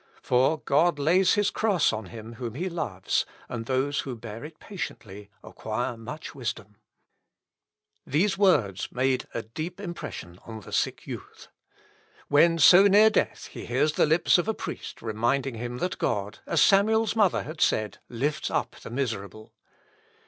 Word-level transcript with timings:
For 0.23 0.57
God 0.57 0.97
lays 0.97 1.35
his 1.35 1.51
cross 1.51 1.93
on 1.93 2.07
him 2.07 2.33
whom 2.33 2.55
he 2.55 2.69
loves, 2.69 3.23
and 3.47 3.67
those 3.67 3.99
who 3.99 4.15
bear 4.15 4.43
it 4.43 4.59
patiently 4.59 5.29
acquire 5.43 5.95
much 5.95 6.33
wisdom." 6.33 6.77
These 8.03 8.35
words 8.35 8.89
made 8.91 9.27
a 9.35 9.43
deep 9.43 9.79
impression 9.79 10.39
on 10.43 10.61
the 10.61 10.73
sick 10.73 11.05
youth. 11.05 11.49
When 12.29 12.57
so 12.57 12.87
near 12.87 13.11
death 13.11 13.45
he 13.45 13.67
hears 13.67 13.91
the 13.93 14.07
lips 14.07 14.39
of 14.39 14.47
a 14.47 14.55
priest 14.55 15.03
reminding 15.03 15.53
him 15.53 15.77
that 15.77 15.99
God, 15.99 16.39
as 16.47 16.63
Samuel's 16.63 17.15
mother 17.15 17.43
had 17.43 17.61
said, 17.61 17.99
lifts 18.09 18.49
up 18.49 18.77
the 18.77 18.89
miserable. 18.89 19.53